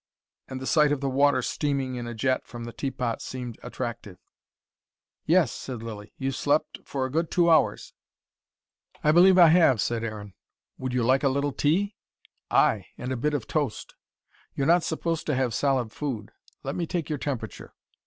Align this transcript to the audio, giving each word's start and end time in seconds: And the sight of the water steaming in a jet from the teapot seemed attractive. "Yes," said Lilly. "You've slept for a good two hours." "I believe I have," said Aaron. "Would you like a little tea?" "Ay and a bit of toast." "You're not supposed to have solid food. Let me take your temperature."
And 0.47 0.59
the 0.59 0.65
sight 0.65 0.91
of 0.91 0.99
the 0.99 1.11
water 1.11 1.43
steaming 1.43 1.93
in 1.93 2.07
a 2.07 2.15
jet 2.15 2.47
from 2.47 2.63
the 2.63 2.73
teapot 2.73 3.21
seemed 3.21 3.59
attractive. 3.61 4.17
"Yes," 5.27 5.51
said 5.51 5.83
Lilly. 5.83 6.11
"You've 6.17 6.35
slept 6.35 6.79
for 6.85 7.05
a 7.05 7.11
good 7.11 7.29
two 7.29 7.51
hours." 7.51 7.93
"I 9.03 9.11
believe 9.11 9.37
I 9.37 9.49
have," 9.49 9.79
said 9.79 10.03
Aaron. 10.03 10.33
"Would 10.79 10.91
you 10.95 11.03
like 11.03 11.21
a 11.21 11.29
little 11.29 11.51
tea?" 11.51 11.93
"Ay 12.49 12.87
and 12.97 13.11
a 13.11 13.15
bit 13.15 13.35
of 13.35 13.45
toast." 13.45 13.93
"You're 14.55 14.65
not 14.65 14.81
supposed 14.81 15.27
to 15.27 15.35
have 15.35 15.53
solid 15.53 15.91
food. 15.91 16.31
Let 16.63 16.75
me 16.75 16.87
take 16.87 17.07
your 17.07 17.19
temperature." 17.19 17.75